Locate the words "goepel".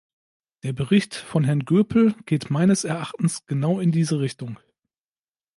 1.63-2.15